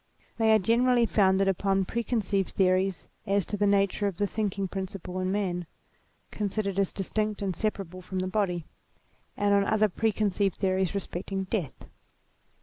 [0.39, 5.19] They are generally founded upon preconceived theories as to the nature of the thinking principle
[5.19, 5.67] in man,
[6.31, 8.65] considered as distinct and separable from the body,
[9.37, 11.85] and on other preconceived theories respecting death.